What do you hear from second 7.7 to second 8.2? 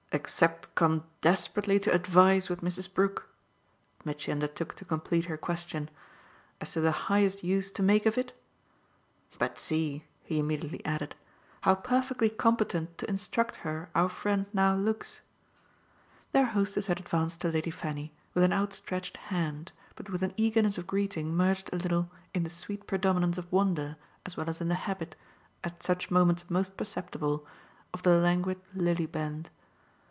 to make of